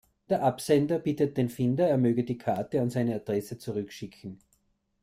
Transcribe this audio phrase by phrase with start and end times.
[0.31, 4.39] Der Absender bittet den Finder, er möge die Karte an seine Adresse zurückschicken.